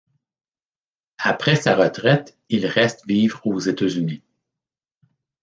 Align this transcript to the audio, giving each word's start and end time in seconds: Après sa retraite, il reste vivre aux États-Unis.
Après 1.19 1.55
sa 1.55 1.75
retraite, 1.75 2.35
il 2.49 2.65
reste 2.65 3.05
vivre 3.05 3.39
aux 3.45 3.59
États-Unis. 3.59 4.23